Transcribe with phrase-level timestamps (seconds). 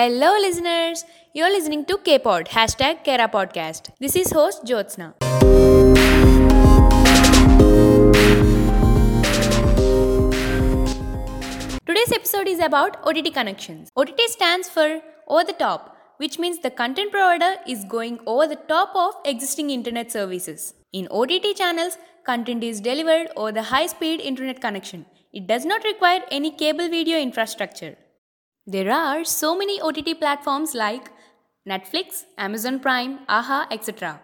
[0.00, 1.04] Hello, listeners.
[1.34, 3.90] You're listening to K-Pod, hashtag Kera Podcast.
[3.98, 5.08] This is host Jyotsna.
[11.84, 13.90] Today's episode is about OTT connections.
[13.94, 18.56] OTT stands for over the top, which means the content provider is going over the
[18.56, 20.72] top of existing internet services.
[20.94, 25.04] In OTT channels, content is delivered over the high speed internet connection.
[25.34, 27.98] It does not require any cable video infrastructure.
[28.72, 31.10] There are so many OTT platforms like
[31.68, 34.20] Netflix, Amazon Prime, AHA, etc.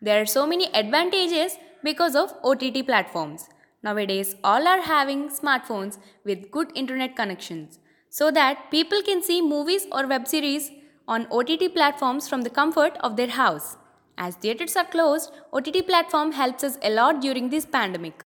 [0.00, 3.48] There are so many advantages because of OTT platforms.
[3.82, 9.88] Nowadays, all are having smartphones with good internet connections so that people can see movies
[9.90, 10.70] or web series
[11.08, 13.76] on OTT platforms from the comfort of their house.
[14.16, 18.22] As theaters are closed, OTT platform helps us a lot during this pandemic,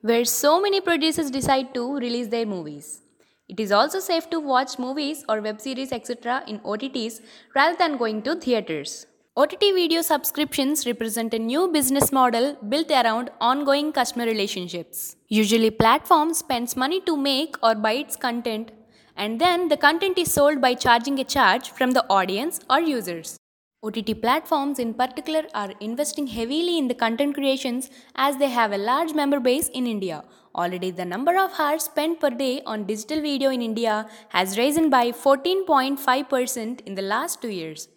[0.00, 3.02] where so many producers decide to release their movies.
[3.46, 6.42] It is also safe to watch movies or web series etc.
[6.46, 7.20] in OTTs
[7.54, 9.06] rather than going to theaters.
[9.36, 15.16] OTT video subscriptions represent a new business model built around ongoing customer relationships.
[15.28, 18.70] Usually, platform spends money to make or buy its content,
[19.16, 23.36] and then the content is sold by charging a charge from the audience or users.
[23.84, 28.78] OTT platforms in particular are investing heavily in the content creations as they have a
[28.78, 30.24] large member base in India.
[30.54, 34.88] Already, the number of hours spent per day on digital video in India has risen
[34.88, 37.88] by 14.5% in the last two years.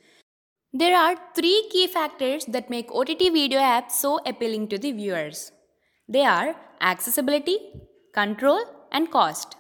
[0.74, 5.52] There are three key factors that make OTT video apps so appealing to the viewers.
[6.10, 7.60] They are accessibility,
[8.14, 8.60] control,
[8.92, 9.56] and cost.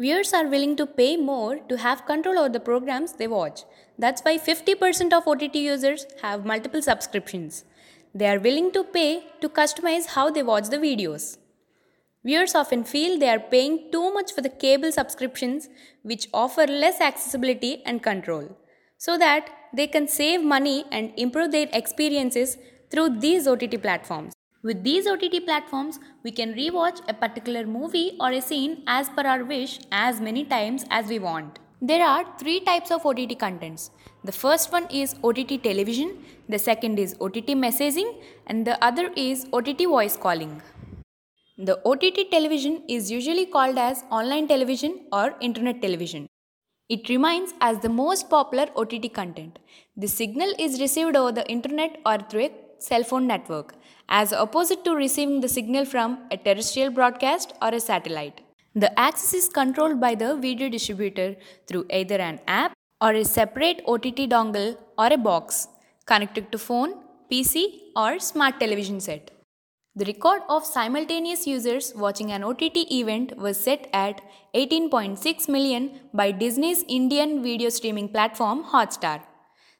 [0.00, 3.64] Viewers are willing to pay more to have control over the programs they watch.
[3.98, 7.64] That's why 50% of OTT users have multiple subscriptions.
[8.14, 11.38] They are willing to pay to customize how they watch the videos.
[12.24, 15.68] Viewers often feel they are paying too much for the cable subscriptions,
[16.02, 18.56] which offer less accessibility and control,
[18.98, 22.56] so that they can save money and improve their experiences
[22.88, 24.37] through these OTT platforms.
[24.60, 29.22] With these OTT platforms, we can rewatch a particular movie or a scene as per
[29.22, 31.60] our wish as many times as we want.
[31.80, 33.92] There are three types of OTT contents.
[34.24, 39.46] The first one is OTT television, the second is OTT messaging, and the other is
[39.52, 40.60] OTT voice calling.
[41.56, 46.26] The OTT television is usually called as online television or internet television.
[46.88, 49.60] It remains as the most popular OTT content.
[49.96, 53.74] The signal is received over the internet or through a cell phone network,
[54.08, 58.40] as opposite to receiving the signal from a terrestrial broadcast or a satellite.
[58.74, 61.36] The access is controlled by the video distributor
[61.66, 65.68] through either an app or a separate OTT dongle or a box
[66.06, 66.94] connected to phone,
[67.30, 69.30] PC, or smart television set.
[69.96, 74.20] The record of simultaneous users watching an OTT event was set at
[74.54, 79.22] 18.6 million by Disney's Indian video streaming platform Hotstar.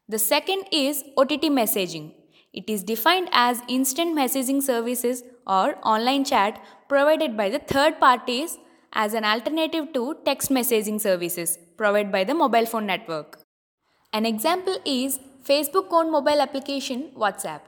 [0.09, 2.15] The second is OTT messaging.
[2.53, 8.59] It is defined as instant messaging services or online chat provided by the third parties
[8.93, 13.41] as an alternative to text messaging services provided by the mobile phone network.
[14.13, 17.61] An example is Facebook owned mobile application WhatsApp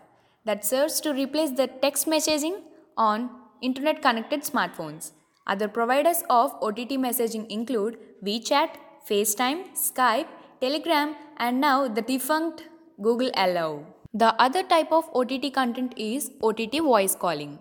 [0.44, 2.62] that serves to replace the text messaging
[2.96, 3.30] on
[3.60, 5.12] internet connected smartphones.
[5.46, 8.76] Other providers of OTT messaging include WeChat,
[9.08, 10.26] FaceTime, Skype,
[10.60, 12.64] Telegram, and now the defunct
[13.00, 13.86] Google Allo.
[14.12, 17.60] The other type of OTT content is OTT voice calling.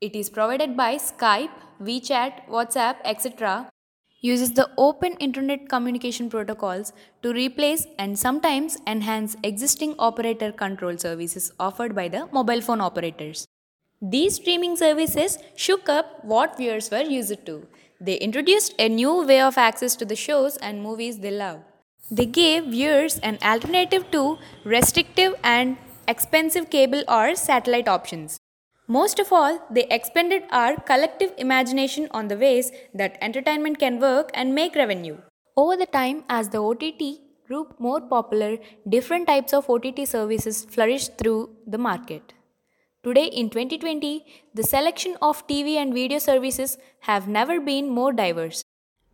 [0.00, 1.50] It is provided by Skype,
[1.82, 3.68] WeChat, WhatsApp, etc.
[4.20, 6.92] uses the open internet communication protocols
[7.22, 13.48] to replace and sometimes enhance existing operator control services offered by the mobile phone operators.
[14.00, 17.66] These streaming services shook up what viewers were used to.
[18.00, 21.62] They introduced a new way of access to the shows and movies they love.
[22.12, 25.76] They gave viewers an alternative to restrictive and
[26.08, 28.36] expensive cable or satellite options.
[28.88, 34.30] Most of all, they expended our collective imagination on the ways that entertainment can work
[34.34, 35.18] and make revenue.
[35.56, 38.58] Over the time, as the OTT grew more popular,
[38.88, 42.32] different types of OTT services flourished through the market.
[43.04, 48.64] Today, in 2020, the selection of TV and video services have never been more diverse.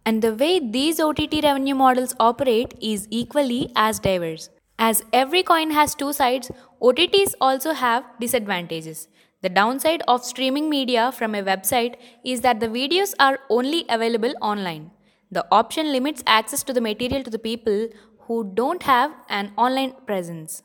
[0.06, 4.48] And the way these OTT revenue models operate is equally as diverse.
[4.78, 6.50] As every coin has two sides,
[6.80, 9.08] OTTs also have disadvantages.
[9.42, 14.32] The downside of streaming media from a website is that the videos are only available
[14.40, 14.92] online.
[15.32, 17.88] The option limits access to the material to the people
[18.20, 20.62] who don't have an online presence.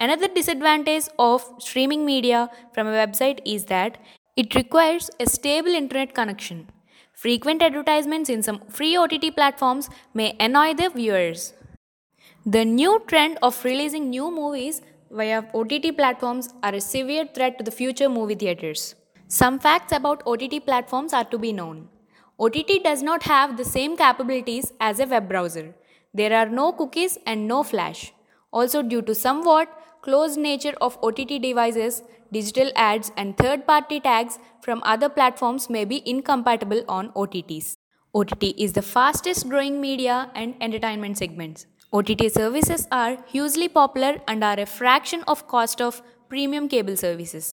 [0.00, 3.98] Another disadvantage of streaming media from a website is that
[4.36, 6.66] it requires a stable internet connection.
[7.24, 11.54] Frequent advertisements in some free OTT platforms may annoy the viewers.
[12.44, 17.64] The new trend of releasing new movies via OTT platforms are a severe threat to
[17.64, 18.94] the future movie theaters.
[19.26, 21.88] Some facts about OTT platforms are to be known.
[22.38, 25.74] OTT does not have the same capabilities as a web browser.
[26.12, 28.12] There are no cookies and no flash.
[28.52, 29.68] Also, due to somewhat
[30.04, 35.84] closed nature of OTT devices, digital ads and third party tags from other platforms may
[35.86, 37.76] be incompatible on OTTs.
[38.14, 41.66] OTT is the fastest growing media and entertainment segments.
[41.92, 47.52] OTT services are hugely popular and are a fraction of cost of premium cable services.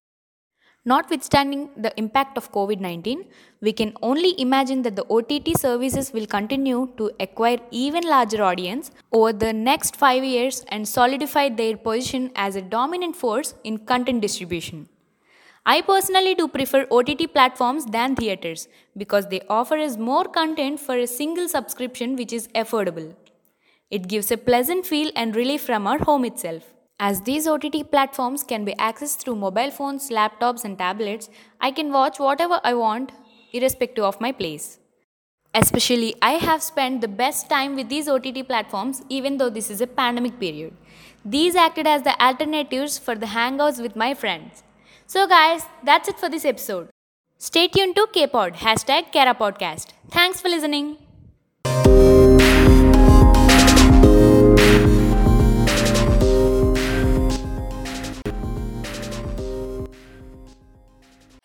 [0.84, 3.26] Notwithstanding the impact of COVID 19,
[3.62, 8.90] we can only imagine that the OTT services will continue to acquire even larger audience
[9.12, 14.22] over the next 5 years and solidify their position as a dominant force in content
[14.22, 14.90] distribution.
[15.68, 18.68] I personally do prefer OTT platforms than theaters
[18.98, 23.14] because they offer us more content for a single subscription which is affordable.
[23.92, 26.74] It gives a pleasant feel and relief from our home itself.
[27.04, 31.92] As these OTT platforms can be accessed through mobile phones, laptops, and tablets, I can
[31.92, 33.12] watch whatever I want
[33.54, 34.78] irrespective of my place.
[35.56, 39.82] Especially, I have spent the best time with these OTT platforms even though this is
[39.82, 40.74] a pandemic period.
[41.26, 44.62] These acted as the alternatives for the hangouts with my friends.
[45.08, 46.90] So, guys, that's it for this episode.
[47.40, 49.88] Stay tuned to KPod, hashtag Kara Podcast.
[50.12, 50.98] Thanks for listening.